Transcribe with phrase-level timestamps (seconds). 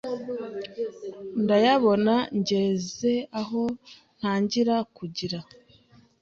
[1.43, 3.61] ndayabona ngeze aho
[4.17, 5.39] ntangira kugira